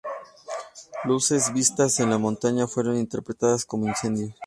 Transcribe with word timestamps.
Luces 1.03 1.53
vistas 1.53 1.99
en 1.99 2.09
la 2.09 2.17
montaña 2.17 2.65
fueron 2.65 2.97
interpretadas 2.97 3.65
como 3.65 3.85
incendios. 3.87 4.33